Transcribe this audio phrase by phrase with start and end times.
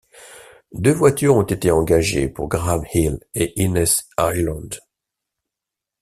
[0.73, 3.85] Deux voitures ont été engagées pour Graham Hill et Innes
[4.17, 4.69] Ireland.